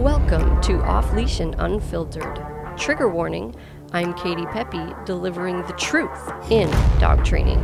[0.00, 2.42] Welcome to Off Leash and Unfiltered.
[2.78, 3.54] Trigger warning
[3.92, 7.60] I'm Katie Pepe, delivering the truth in dog training.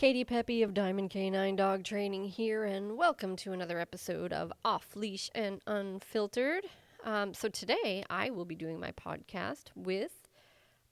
[0.00, 4.96] Katie Peppy of Diamond K9 Dog Training here, and welcome to another episode of Off
[4.96, 6.64] Leash and Unfiltered.
[7.04, 10.26] Um, so today I will be doing my podcast with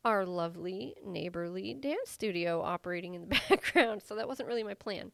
[0.04, 4.02] our lovely neighborly dance studio operating in the background.
[4.02, 5.12] So that wasn't really my plan,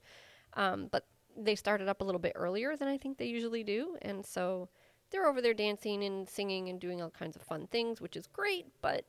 [0.55, 3.97] um, but they started up a little bit earlier than I think they usually do,
[4.03, 4.71] and so
[5.13, 8.27] they're over there dancing and singing and doing all kinds of fun things, which is
[8.27, 9.05] great, but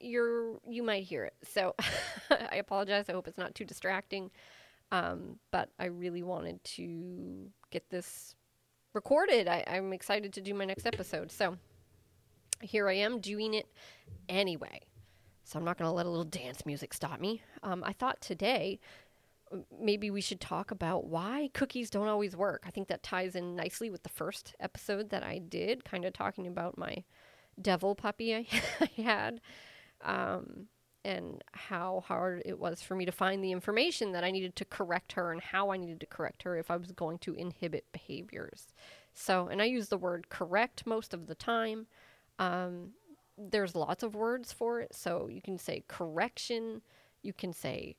[0.00, 1.34] you're you might hear it.
[1.44, 1.74] So
[2.30, 3.06] I apologize.
[3.08, 4.30] I hope it's not too distracting.
[4.90, 8.34] Um, but I really wanted to get this
[8.94, 9.46] recorded.
[9.46, 11.30] I, I'm excited to do my next episode.
[11.30, 11.58] So
[12.62, 13.66] here I am doing it
[14.28, 14.80] anyway.
[15.44, 17.42] So I'm not going to let a little dance music stop me.
[17.62, 18.80] Um, I thought today
[19.80, 22.62] maybe we should talk about why cookies don't always work.
[22.66, 26.12] I think that ties in nicely with the first episode that I did, kind of
[26.12, 27.04] talking about my
[27.60, 28.46] devil puppy I,
[28.80, 29.40] I had
[30.04, 30.66] um,
[31.04, 34.64] and how hard it was for me to find the information that I needed to
[34.64, 37.84] correct her and how I needed to correct her if I was going to inhibit
[37.92, 38.68] behaviors.
[39.14, 41.86] So, and I use the word correct most of the time.
[42.38, 42.90] Um,
[43.36, 44.94] there's lots of words for it.
[44.94, 46.82] So you can say correction,
[47.22, 47.96] you can say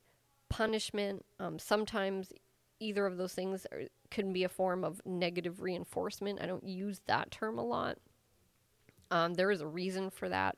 [0.50, 1.25] punishment.
[1.39, 2.31] Um, sometimes
[2.80, 6.42] either of those things are, can be a form of negative reinforcement.
[6.42, 7.97] I don't use that term a lot.
[9.11, 10.58] Um, there is a reason for that.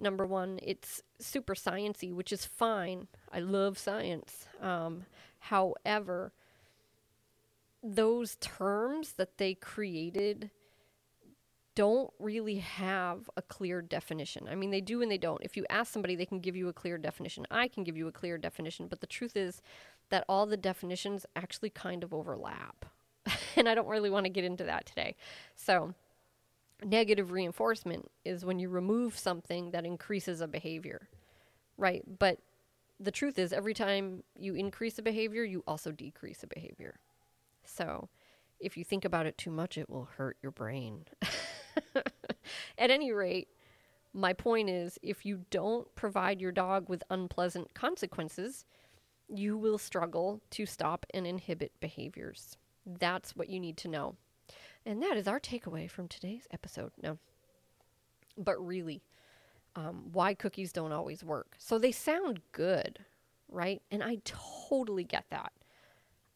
[0.00, 3.08] Number one, it's super sciency, which is fine.
[3.32, 4.46] I love science.
[4.60, 5.06] Um,
[5.40, 6.32] however,
[7.82, 10.50] those terms that they created
[11.74, 14.48] don't really have a clear definition.
[14.50, 15.42] I mean, they do and they don't.
[15.44, 17.46] If you ask somebody, they can give you a clear definition.
[17.52, 19.62] I can give you a clear definition, but the truth is
[20.10, 22.84] that all the definitions actually kind of overlap.
[23.56, 25.14] and I don't really want to get into that today.
[25.54, 25.94] So,
[26.84, 31.08] negative reinforcement is when you remove something that increases a behavior,
[31.76, 32.02] right?
[32.18, 32.38] But
[33.00, 36.98] the truth is, every time you increase a behavior, you also decrease a behavior.
[37.64, 38.08] So,
[38.60, 41.04] if you think about it too much, it will hurt your brain.
[42.78, 43.48] At any rate,
[44.12, 48.64] my point is if you don't provide your dog with unpleasant consequences,
[49.28, 52.56] you will struggle to stop and inhibit behaviors.
[52.84, 54.16] That's what you need to know.
[54.88, 56.92] And that is our takeaway from today's episode.
[57.02, 57.18] No.
[58.38, 59.02] But really,
[59.76, 61.56] um, why cookies don't always work.
[61.58, 63.00] So they sound good,
[63.50, 63.82] right?
[63.90, 65.52] And I totally get that.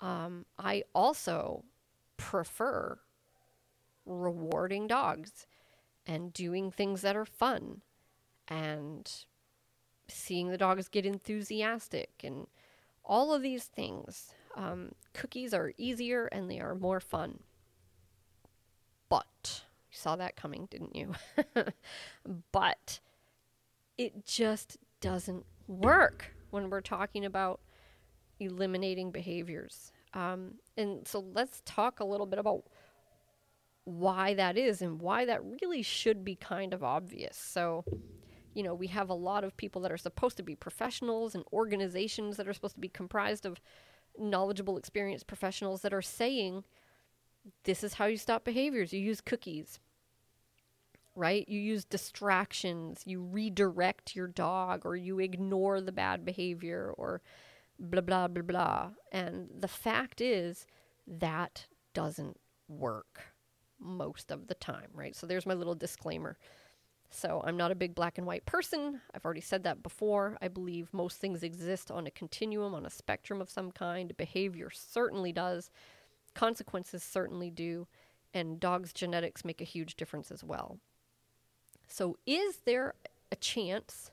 [0.02, 1.64] Um, I also
[2.18, 2.98] prefer
[4.04, 5.46] rewarding dogs
[6.06, 7.80] and doing things that are fun
[8.48, 9.10] and
[10.08, 12.48] seeing the dogs get enthusiastic and
[13.02, 14.34] all of these things.
[14.54, 17.38] Um, cookies are easier and they are more fun.
[19.12, 21.12] But you saw that coming, didn't you?
[22.50, 23.00] but
[23.98, 27.60] it just doesn't work when we're talking about
[28.40, 29.92] eliminating behaviors.
[30.14, 32.64] Um, and so let's talk a little bit about
[33.84, 37.36] why that is and why that really should be kind of obvious.
[37.36, 37.84] So,
[38.54, 41.44] you know, we have a lot of people that are supposed to be professionals and
[41.52, 43.60] organizations that are supposed to be comprised of
[44.18, 46.64] knowledgeable, experienced professionals that are saying,
[47.64, 48.92] this is how you stop behaviors.
[48.92, 49.78] You use cookies,
[51.14, 51.48] right?
[51.48, 53.02] You use distractions.
[53.04, 57.22] You redirect your dog or you ignore the bad behavior or
[57.78, 58.90] blah, blah, blah, blah.
[59.10, 60.66] And the fact is,
[61.06, 62.38] that doesn't
[62.68, 63.22] work
[63.78, 65.16] most of the time, right?
[65.16, 66.38] So there's my little disclaimer.
[67.10, 69.00] So I'm not a big black and white person.
[69.12, 70.38] I've already said that before.
[70.40, 74.16] I believe most things exist on a continuum, on a spectrum of some kind.
[74.16, 75.70] Behavior certainly does,
[76.34, 77.86] consequences certainly do,
[78.34, 80.78] and dogs' genetics make a huge difference as well.
[81.86, 82.94] So, is there
[83.30, 84.10] a chance,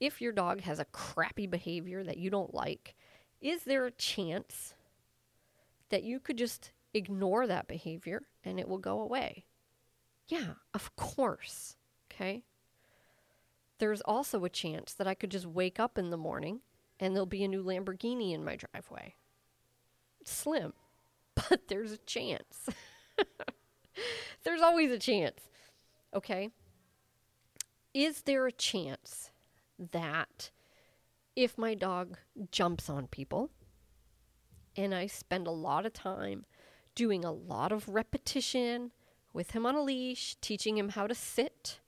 [0.00, 2.94] if your dog has a crappy behavior that you don't like,
[3.40, 4.74] is there a chance
[5.88, 9.46] that you could just ignore that behavior and it will go away?
[10.28, 11.76] Yeah, of course.
[12.10, 12.44] Okay.
[13.78, 16.60] There's also a chance that I could just wake up in the morning
[17.00, 19.16] and there'll be a new Lamborghini in my driveway.
[20.24, 20.72] Slim,
[21.52, 22.70] but there's a chance.
[24.42, 25.38] there's always a chance.
[26.14, 26.48] Okay.
[27.92, 29.30] Is there a chance
[29.78, 30.50] that
[31.36, 32.16] if my dog
[32.50, 33.50] jumps on people
[34.74, 36.46] and I spend a lot of time
[36.94, 38.92] doing a lot of repetition
[39.34, 41.80] with him on a leash, teaching him how to sit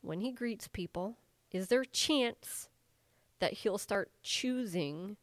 [0.00, 1.18] when he greets people,
[1.52, 2.70] is there a chance
[3.38, 5.18] that he'll start choosing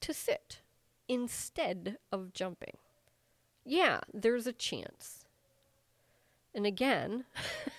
[0.00, 0.62] to sit
[1.08, 2.76] instead of jumping?
[3.64, 5.24] Yeah, there's a chance.
[6.54, 7.24] And again,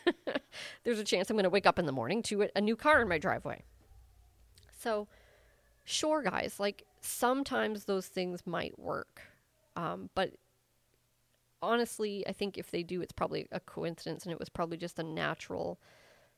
[0.83, 3.01] there's a chance I'm going to wake up in the morning to a new car
[3.01, 3.63] in my driveway.
[4.79, 5.07] So,
[5.83, 9.21] sure, guys, like sometimes those things might work.
[9.75, 10.33] Um, but
[11.61, 14.99] honestly, I think if they do, it's probably a coincidence and it was probably just
[14.99, 15.79] a natural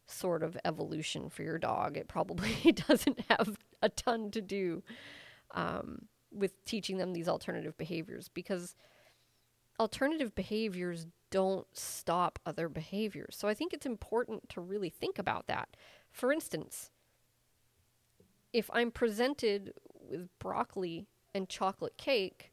[0.08, 1.98] sort of evolution for your dog.
[1.98, 4.84] It probably doesn't have a ton to do
[5.54, 8.76] um, with teaching them these alternative behaviors because
[9.80, 13.36] alternative behaviors don't stop other behaviors.
[13.38, 15.76] So I think it's important to really think about that.
[16.12, 16.92] For instance,
[18.54, 19.74] if I'm presented
[20.10, 22.52] with broccoli and chocolate cake,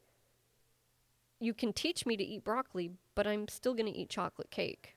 [1.41, 4.97] you can teach me to eat broccoli, but I'm still going to eat chocolate cake.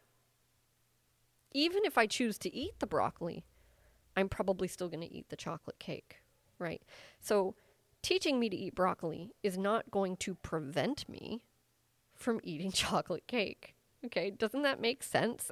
[1.54, 3.44] Even if I choose to eat the broccoli,
[4.16, 6.22] I'm probably still going to eat the chocolate cake,
[6.60, 6.82] right?
[7.20, 7.56] So,
[8.02, 11.44] teaching me to eat broccoli is not going to prevent me
[12.16, 13.76] from eating chocolate cake.
[14.06, 15.50] Okay, doesn't that make sense?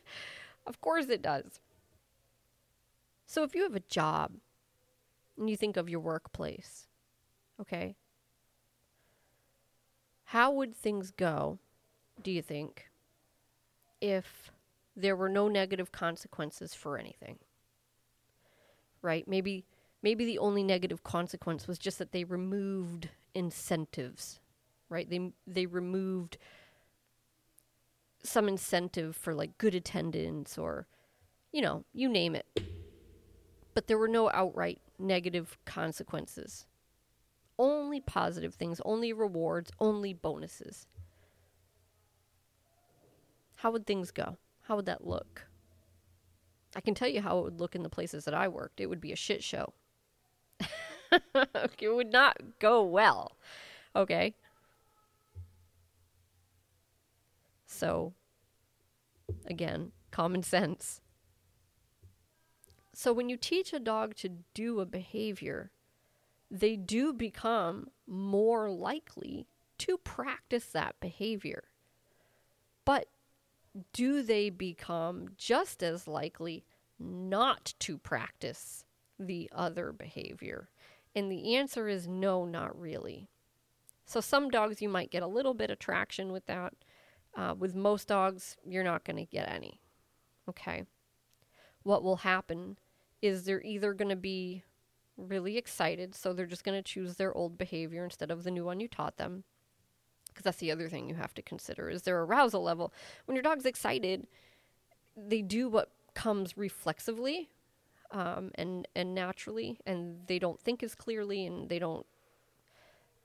[0.66, 1.60] of course it does.
[3.26, 4.32] So, if you have a job
[5.38, 6.86] and you think of your workplace,
[7.60, 7.96] okay,
[10.26, 11.58] how would things go,
[12.22, 12.86] do you think,
[14.00, 14.50] if
[14.96, 17.38] there were no negative consequences for anything?
[19.02, 19.28] Right?
[19.28, 19.64] Maybe
[20.04, 24.38] maybe the only negative consequence was just that they removed incentives,
[24.90, 25.08] right?
[25.08, 26.36] They they removed
[28.22, 30.86] some incentive for like good attendance or
[31.50, 32.46] you know, you name it.
[33.72, 36.66] But there were no outright negative consequences
[37.56, 40.88] only positive things, only rewards, only bonuses.
[43.54, 44.38] How would things go?
[44.62, 45.46] How would that look?
[46.74, 48.80] I can tell you how it would look in the places that I worked.
[48.80, 49.72] It would be a shit show.
[51.80, 53.32] it would not go well.
[53.96, 54.34] Okay.
[57.66, 58.12] So,
[59.46, 61.00] again, common sense.
[62.92, 65.70] So, when you teach a dog to do a behavior,
[66.50, 71.64] they do become more likely to practice that behavior.
[72.84, 73.08] But
[73.92, 76.64] do they become just as likely
[76.98, 78.84] not to practice
[79.18, 80.68] the other behavior?
[81.14, 83.28] And the answer is no, not really.
[84.06, 86.74] So, some dogs you might get a little bit of traction with that.
[87.36, 89.80] Uh, with most dogs, you're not going to get any.
[90.48, 90.84] Okay.
[91.82, 92.78] What will happen
[93.22, 94.62] is they're either going to be
[95.16, 98.64] really excited, so they're just going to choose their old behavior instead of the new
[98.64, 99.44] one you taught them.
[100.28, 102.92] Because that's the other thing you have to consider is their arousal level.
[103.24, 104.26] When your dog's excited,
[105.16, 107.50] they do what comes reflexively
[108.14, 112.06] um, and and naturally, and they don't think as clearly, and they don't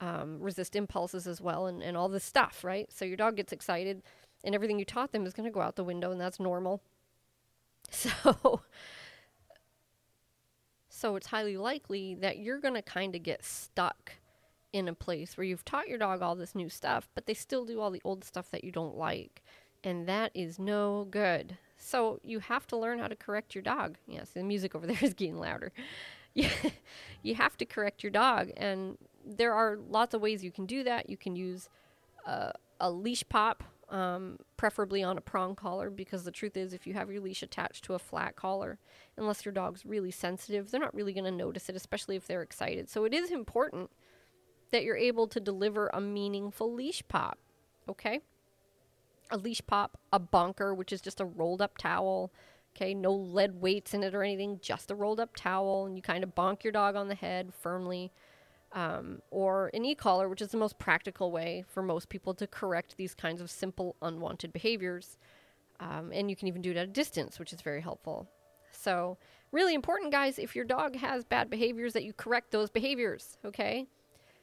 [0.01, 2.91] um, resist impulses as well, and, and all this stuff, right?
[2.91, 4.01] So your dog gets excited,
[4.43, 6.81] and everything you taught them is going to go out the window, and that's normal.
[7.91, 8.61] So
[10.99, 14.15] so it's highly likely that you're going to kind of get stuck
[14.73, 17.63] in a place where you've taught your dog all this new stuff, but they still
[17.63, 19.41] do all the old stuff that you don't like.
[19.81, 21.57] And that is no good.
[21.79, 23.97] So you have to learn how to correct your dog.
[24.05, 25.71] Yes, the music over there is getting louder.
[27.23, 28.51] you, have to correct your dog.
[28.55, 31.09] And there are lots of ways you can do that.
[31.09, 31.69] You can use
[32.25, 36.85] uh, a leash pop um, preferably on a prong collar, because the truth is, if
[36.85, 38.77] you have your leash attached to a flat collar,
[39.17, 42.43] unless your dog's really sensitive, they're not really going to notice it, especially if they're
[42.43, 42.87] excited.
[42.87, 43.89] So it is important
[44.71, 47.39] that you're able to deliver a meaningful leash pop,
[47.87, 48.21] okay?
[49.31, 52.31] A leash pop, a bonker, which is just a rolled up towel,
[52.75, 52.93] okay?
[52.93, 56.23] No lead weights in it or anything, just a rolled up towel, and you kind
[56.23, 58.11] of bonk your dog on the head firmly
[58.71, 62.97] um, or an e-collar, which is the most practical way for most people to correct
[62.97, 65.17] these kinds of simple unwanted behaviors.
[65.79, 68.29] Um, and you can even do it at a distance, which is very helpful.
[68.71, 69.17] So,
[69.51, 73.87] really important, guys, if your dog has bad behaviors, that you correct those behaviors, okay?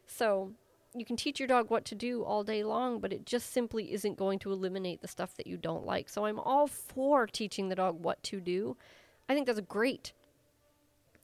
[0.07, 0.53] So,
[1.01, 3.93] you can teach your dog what to do all day long, but it just simply
[3.93, 6.09] isn't going to eliminate the stuff that you don't like.
[6.09, 8.77] So, I'm all for teaching the dog what to do.
[9.29, 10.13] I think that's great.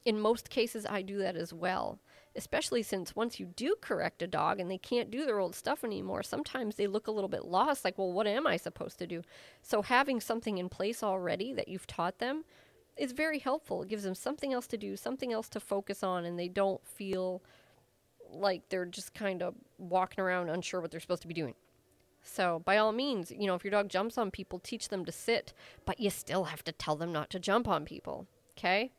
[0.05, 2.01] In most cases, I do that as well
[2.35, 5.85] especially since once you do correct a dog and they can't do their old stuff
[5.85, 9.07] anymore, sometimes they look a little bit lost like, well, what am I supposed to
[9.07, 9.23] do?
[9.63, 12.45] So having something in place already that you've taught them
[12.97, 13.83] is very helpful.
[13.83, 16.87] It gives them something else to do, something else to focus on, and they don't
[16.87, 17.43] feel
[18.33, 21.55] like they're just kind of walking around unsure what they're supposed to be doing.
[22.23, 25.13] So, by all means, you know, if your dog jumps on people, teach them to
[25.13, 25.53] sit,
[25.85, 28.27] but you still have to tell them not to jump on people.
[28.57, 28.93] Okay?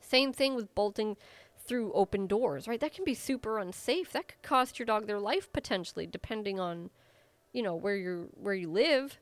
[0.00, 1.16] Same thing with bolting
[1.64, 2.80] through open doors, right?
[2.80, 4.12] That can be super unsafe.
[4.12, 6.90] That could cost your dog their life potentially, depending on,
[7.52, 9.18] you know, where you where you live.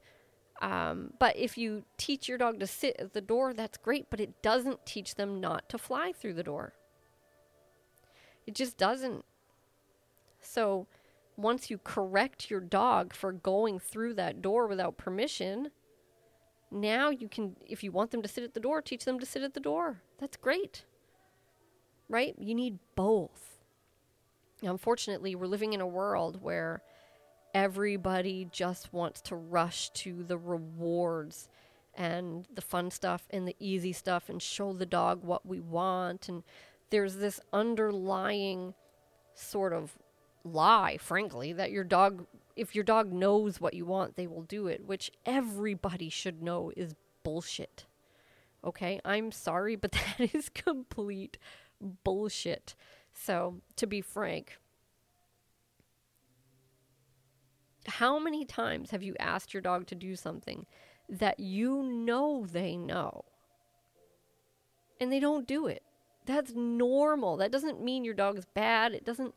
[0.61, 4.11] Um, but if you teach your dog to sit at the door, that's great.
[4.11, 6.73] But it doesn't teach them not to fly through the door.
[8.51, 9.25] It just doesn't.
[10.41, 10.89] So
[11.37, 15.71] once you correct your dog for going through that door without permission,
[16.69, 19.25] now you can, if you want them to sit at the door, teach them to
[19.25, 20.03] sit at the door.
[20.19, 20.85] That's great.
[22.09, 22.35] Right?
[22.41, 23.61] You need both.
[24.63, 26.83] Unfortunately, we're living in a world where
[27.55, 31.49] everybody just wants to rush to the rewards
[31.95, 36.29] and the fun stuff and the easy stuff and show the dog what we want.
[36.29, 36.43] And
[36.91, 38.75] there's this underlying
[39.35, 39.97] sort of
[40.45, 44.67] lie, frankly, that your dog, if your dog knows what you want, they will do
[44.67, 47.87] it, which everybody should know is bullshit.
[48.65, 51.39] Okay, I'm sorry, but that is complete
[52.05, 52.75] bullshit.
[53.13, 54.59] So, to be frank,
[57.87, 60.67] how many times have you asked your dog to do something
[61.09, 63.25] that you know they know
[65.01, 65.83] and they don't do it?
[66.27, 67.37] That's normal.
[67.37, 68.93] That doesn't mean your dog is bad.
[68.93, 69.35] It doesn't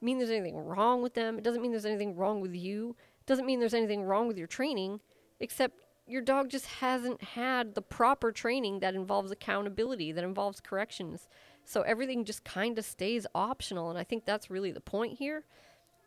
[0.00, 1.38] mean there's anything wrong with them.
[1.38, 2.96] It doesn't mean there's anything wrong with you.
[3.20, 5.00] It doesn't mean there's anything wrong with your training,
[5.40, 11.28] except your dog just hasn't had the proper training that involves accountability, that involves corrections.
[11.64, 13.90] So everything just kind of stays optional.
[13.90, 15.44] And I think that's really the point here.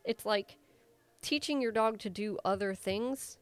[0.04, 0.58] It's like
[1.22, 3.38] teaching your dog to do other things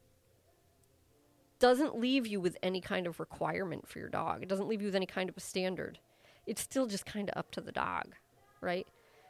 [1.58, 4.42] doesn't leave you with any kind of requirement for your dog.
[4.42, 6.00] It doesn't leave you with any kind of a standard.
[6.45, 8.15] It's still just kind of up to the dog,
[8.62, 8.88] right?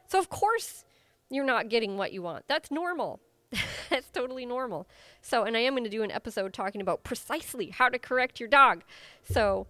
[0.08, 0.84] So, of course,
[1.30, 2.44] you're not getting what you want.
[2.48, 3.20] That's normal.
[3.90, 4.86] That's totally normal.
[5.20, 8.40] So, and I am going to do an episode talking about precisely how to correct
[8.40, 8.82] your dog.
[9.30, 9.66] So,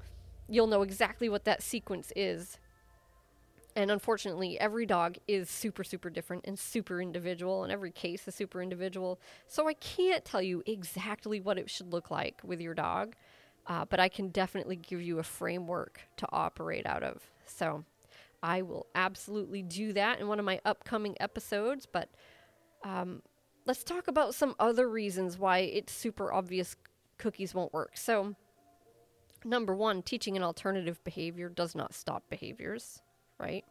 [0.48, 2.58] you'll know exactly what that sequence is.
[3.74, 8.34] And unfortunately, every dog is super, super different and super individual, and every case is
[8.34, 9.20] super individual.
[9.46, 13.14] So, I can't tell you exactly what it should look like with your dog,
[13.66, 17.22] uh, but I can definitely give you a framework to operate out of.
[17.46, 17.84] So,
[18.42, 21.86] I will absolutely do that in one of my upcoming episodes.
[21.86, 22.08] But
[22.82, 23.22] um,
[23.66, 26.76] let's talk about some other reasons why it's super obvious
[27.18, 27.96] cookies won't work.
[27.96, 28.34] So,
[29.44, 33.00] number one, teaching an alternative behavior does not stop behaviors,
[33.38, 33.64] right?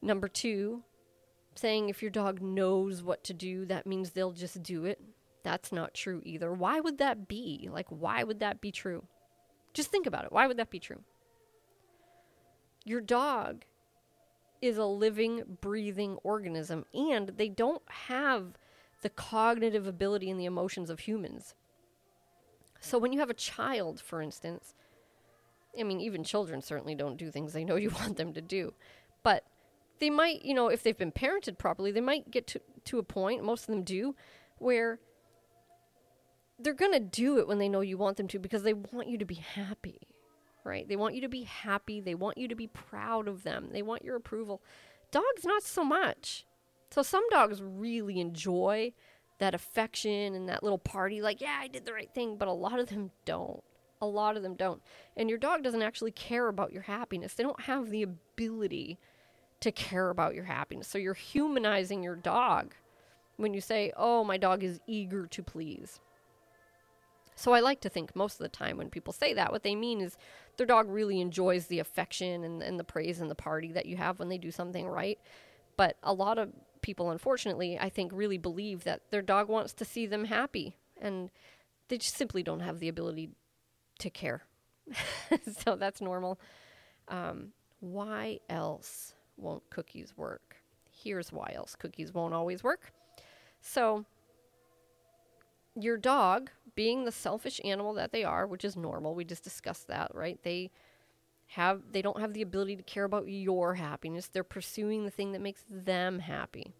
[0.00, 0.82] Number two,
[1.56, 5.00] saying if your dog knows what to do, that means they'll just do it.
[5.44, 6.52] That's not true either.
[6.52, 7.68] Why would that be?
[7.70, 9.04] Like, why would that be true?
[9.74, 10.32] Just think about it.
[10.32, 11.02] Why would that be true?
[12.84, 13.64] Your dog
[14.62, 18.54] is a living, breathing organism, and they don't have
[19.02, 21.54] the cognitive ability and the emotions of humans.
[22.80, 24.74] So when you have a child, for instance,
[25.78, 28.72] I mean, even children certainly don't do things they know you want them to do.
[29.22, 29.44] But
[29.98, 33.02] they might, you know, if they've been parented properly, they might get to, to a
[33.02, 34.14] point, most of them do,
[34.58, 35.00] where
[36.64, 39.08] they're going to do it when they know you want them to because they want
[39.08, 40.00] you to be happy
[40.64, 40.88] right?
[40.88, 42.00] They want you to be happy.
[42.00, 43.68] They want you to be proud of them.
[43.72, 44.62] They want your approval.
[45.10, 46.46] Dogs, not so much.
[46.90, 48.92] So some dogs really enjoy
[49.38, 52.52] that affection and that little party, like, yeah, I did the right thing, but a
[52.52, 53.62] lot of them don't.
[54.00, 54.82] A lot of them don't.
[55.16, 57.34] And your dog doesn't actually care about your happiness.
[57.34, 58.98] They don't have the ability
[59.60, 60.88] to care about your happiness.
[60.88, 62.74] So you're humanizing your dog
[63.36, 66.00] when you say, oh, my dog is eager to please.
[67.36, 69.74] So I like to think most of the time when people say that, what they
[69.74, 70.16] mean is
[70.56, 73.96] their dog really enjoys the affection and, and the praise and the party that you
[73.96, 75.18] have when they do something right.
[75.76, 79.84] But a lot of people, unfortunately, I think really believe that their dog wants to
[79.84, 80.76] see them happy.
[81.00, 81.30] And
[81.88, 83.30] they just simply don't have the ability
[83.98, 84.42] to care.
[85.64, 86.38] so that's normal.
[87.08, 90.56] Um, why else won't cookies work?
[90.90, 92.92] Here's why else cookies won't always work.
[93.60, 94.04] So,
[95.74, 99.88] your dog being the selfish animal that they are, which is normal, we just discussed
[99.88, 100.38] that, right?
[100.42, 100.70] They
[101.46, 104.28] have they don't have the ability to care about your happiness.
[104.28, 106.72] They're pursuing the thing that makes them happy.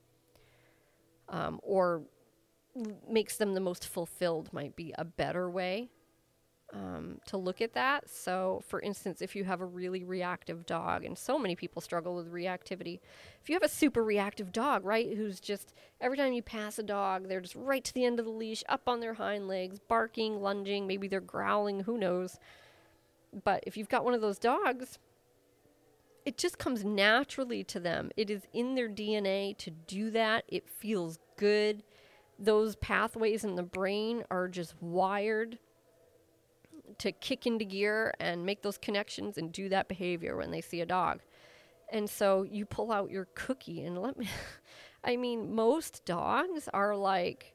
[1.28, 2.02] Um, or
[3.08, 5.90] makes them the most fulfilled might be a better way
[6.72, 8.08] um, to look at that.
[8.08, 12.14] So, for instance, if you have a really reactive dog, and so many people struggle
[12.14, 13.00] with reactivity,
[13.42, 16.82] if you have a super reactive dog, right, who's just every time you pass a
[16.82, 19.78] dog, they're just right to the end of the leash, up on their hind legs,
[19.78, 22.38] barking, lunging, maybe they're growling, who knows.
[23.44, 24.98] But if you've got one of those dogs,
[26.24, 28.10] it just comes naturally to them.
[28.16, 30.44] It is in their DNA to do that.
[30.48, 31.82] It feels good.
[32.38, 35.58] Those pathways in the brain are just wired
[36.98, 40.80] to kick into gear and make those connections and do that behavior when they see
[40.80, 41.20] a dog.
[41.90, 44.28] And so you pull out your cookie and let me
[45.04, 47.52] I mean most dogs are like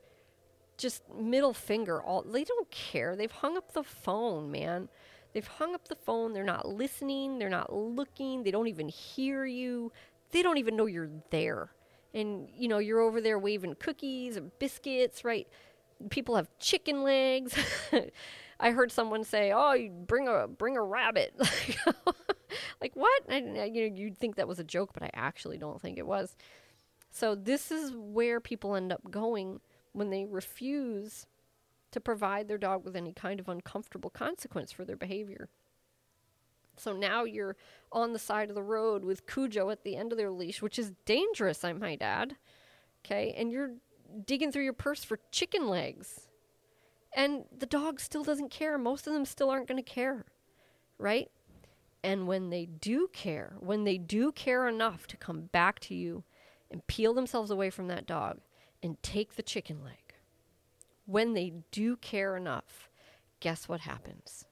[0.77, 3.15] just middle finger all they don't care.
[3.15, 4.89] They've hung up the phone, man.
[5.33, 6.33] They've hung up the phone.
[6.33, 7.37] They're not listening.
[7.37, 8.43] They're not looking.
[8.43, 9.91] They don't even hear you.
[10.31, 11.69] They don't even know you're there.
[12.13, 15.47] And, you know, you're over there waving cookies and biscuits, right?
[16.09, 17.55] People have chicken legs.
[18.59, 21.33] I heard someone say, "Oh, you bring a bring a rabbit."
[22.81, 23.23] like what?
[23.29, 26.07] I, you know, you'd think that was a joke, but I actually don't think it
[26.07, 26.35] was.
[27.11, 29.61] So this is where people end up going
[29.93, 31.25] when they refuse
[31.91, 35.49] to provide their dog with any kind of uncomfortable consequence for their behavior.
[36.77, 37.57] So now you're
[37.91, 40.79] on the side of the road with Cujo at the end of their leash, which
[40.79, 42.37] is dangerous, I might add.
[43.05, 43.73] Okay, and you're
[44.25, 46.28] digging through your purse for chicken legs.
[47.13, 48.77] And the dog still doesn't care.
[48.77, 50.25] Most of them still aren't going to care,
[50.97, 51.29] right?
[52.03, 56.23] And when they do care, when they do care enough to come back to you
[56.71, 58.39] and peel themselves away from that dog
[58.81, 60.13] and take the chicken leg,
[61.05, 62.89] when they do care enough,
[63.39, 64.45] guess what happens?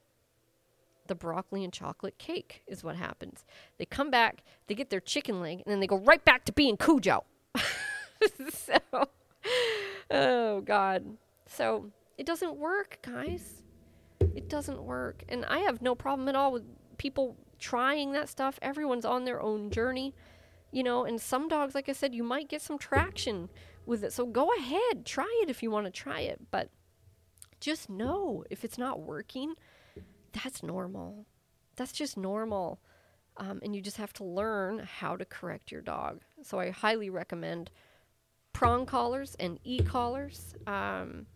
[1.06, 3.44] The broccoli and chocolate cake is what happens.
[3.78, 6.52] They come back, they get their chicken leg, and then they go right back to
[6.52, 7.24] being Cujo.
[8.50, 8.78] so,
[10.10, 11.16] oh, God.
[11.46, 13.62] So, it doesn't work, guys.
[14.20, 15.22] It doesn't work.
[15.28, 16.64] And I have no problem at all with
[16.98, 18.58] people trying that stuff.
[18.60, 20.14] Everyone's on their own journey,
[20.72, 23.48] you know, and some dogs, like I said, you might get some traction
[23.86, 24.12] with it.
[24.12, 26.40] So go ahead, try it if you want to try it.
[26.50, 26.70] But
[27.60, 29.54] just know if it's not working,
[30.32, 31.24] that's normal.
[31.76, 32.80] That's just normal.
[33.36, 36.22] Um, and you just have to learn how to correct your dog.
[36.42, 37.70] So I highly recommend
[38.52, 40.54] prong collars and e collars.
[40.66, 41.26] Um,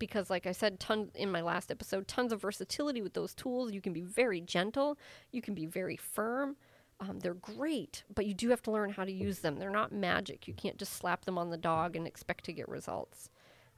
[0.00, 3.72] because like I said ton in my last episode, tons of versatility with those tools.
[3.72, 4.98] You can be very gentle,
[5.30, 6.56] you can be very firm.
[6.98, 9.58] Um, they're great, but you do have to learn how to use them.
[9.58, 10.46] They're not magic.
[10.46, 13.30] You can't just slap them on the dog and expect to get results.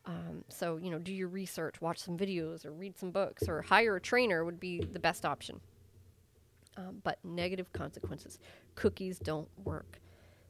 [0.04, 3.62] Um, so, you know, do your research, watch some videos, or read some books, or
[3.62, 5.60] hire a trainer would be the best option.
[6.76, 8.40] Um, but negative consequences.
[8.74, 10.00] Cookies don't work.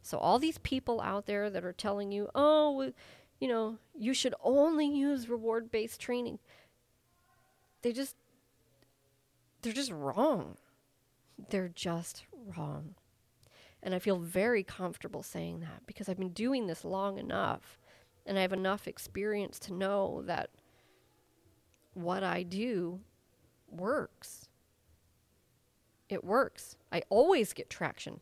[0.02, 2.92] So, all these people out there that are telling you, oh,
[3.42, 6.38] you know, you should only use reward based training,
[7.82, 8.14] they just,
[9.60, 10.56] they're just wrong.
[11.50, 12.22] They're just
[12.56, 12.94] wrong.
[13.82, 17.80] And I feel very comfortable saying that because I've been doing this long enough
[18.26, 20.50] and I have enough experience to know that
[21.94, 23.00] what I do
[23.68, 24.50] works.
[26.08, 26.76] It works.
[26.92, 28.20] I always get traction,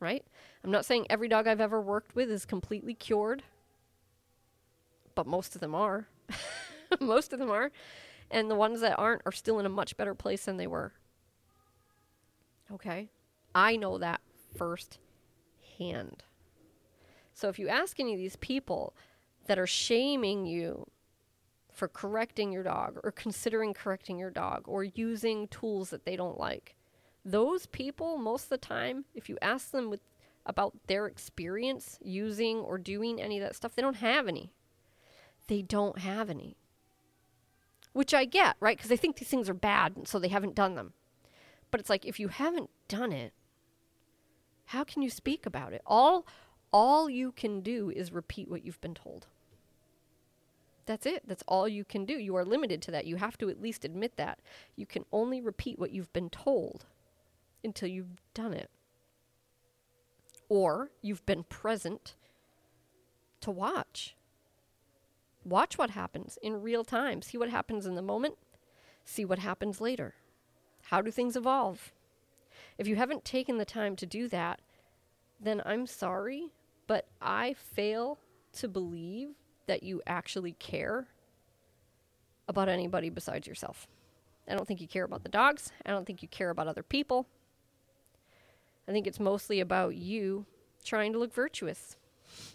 [0.00, 0.22] right?
[0.62, 3.42] I'm not saying every dog I've ever worked with is completely cured,
[5.14, 6.06] but most of them are.
[7.00, 7.70] most of them are.
[8.30, 10.92] And the ones that aren't are still in a much better place than they were.
[12.72, 13.10] Okay?
[13.54, 14.20] I know that
[14.56, 16.24] firsthand.
[17.32, 18.94] So if you ask any of these people
[19.46, 20.86] that are shaming you
[21.72, 26.38] for correcting your dog or considering correcting your dog or using tools that they don't
[26.38, 26.74] like,
[27.24, 30.00] those people, most of the time, if you ask them with,
[30.46, 34.52] about their experience using or doing any of that stuff, they don't have any.
[35.46, 36.56] They don't have any.
[37.92, 38.76] Which I get, right?
[38.76, 40.94] Because they think these things are bad, and so they haven't done them.
[41.70, 43.32] But it's like if you haven't done it,
[44.66, 45.82] how can you speak about it?
[45.86, 46.26] All
[46.72, 49.28] all you can do is repeat what you've been told.
[50.86, 51.22] That's it.
[51.26, 52.14] That's all you can do.
[52.14, 53.06] You are limited to that.
[53.06, 54.40] You have to at least admit that.
[54.76, 56.86] You can only repeat what you've been told
[57.62, 58.70] until you've done it.
[60.48, 62.16] Or you've been present
[63.40, 64.14] to watch.
[65.44, 67.22] Watch what happens in real time.
[67.22, 68.36] See what happens in the moment.
[69.04, 70.14] See what happens later.
[70.84, 71.92] How do things evolve?
[72.78, 74.60] If you haven't taken the time to do that,
[75.40, 76.48] then I'm sorry,
[76.86, 78.18] but I fail
[78.54, 79.30] to believe
[79.66, 81.08] that you actually care
[82.48, 83.86] about anybody besides yourself.
[84.48, 85.72] I don't think you care about the dogs.
[85.86, 87.26] I don't think you care about other people.
[88.86, 90.44] I think it's mostly about you
[90.84, 91.96] trying to look virtuous.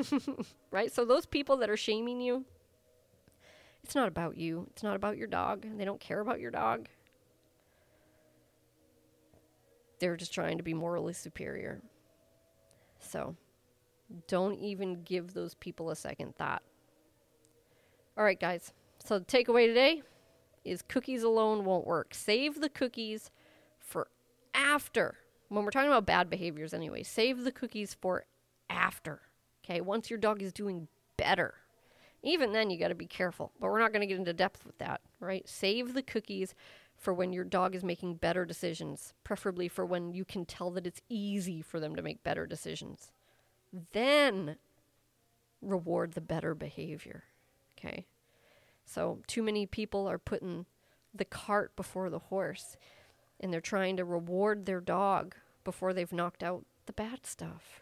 [0.72, 0.92] right?
[0.92, 2.46] So, those people that are shaming you,
[3.84, 4.68] it's not about you.
[4.72, 5.66] It's not about your dog.
[5.78, 6.88] They don't care about your dog.
[10.00, 11.82] They're just trying to be morally superior.
[13.00, 13.36] So
[14.28, 16.64] don't even give those people a second thought.
[18.18, 18.74] All right, guys.
[19.04, 20.04] So the takeaway today
[20.66, 22.14] is cookies alone won't work.
[22.14, 23.32] Save the cookies
[23.80, 24.08] for
[24.54, 25.16] after.
[25.48, 28.26] When we're talking about bad behaviors, anyway, save the cookies for
[28.70, 29.22] after.
[29.64, 30.88] Okay, once your dog is doing
[31.18, 31.56] better.
[32.22, 34.66] Even then, you got to be careful, but we're not going to get into depth
[34.66, 35.48] with that, right?
[35.48, 36.54] Save the cookies
[36.98, 40.86] for when your dog is making better decisions, preferably for when you can tell that
[40.86, 43.12] it's easy for them to make better decisions.
[43.94, 44.58] Then
[45.62, 47.24] reward the better behavior.
[47.78, 48.06] Okay?
[48.86, 50.66] So, too many people are putting
[51.14, 52.76] the cart before the horse
[53.40, 57.79] and they're trying to reward their dog before they've knocked out the bad stuff.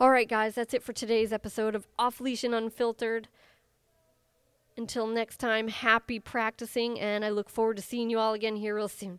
[0.00, 3.28] All right, guys, that's it for today's episode of Off Leash and Unfiltered.
[4.74, 8.74] Until next time, happy practicing, and I look forward to seeing you all again here
[8.74, 9.18] real soon.